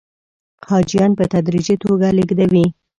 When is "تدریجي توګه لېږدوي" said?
1.33-2.65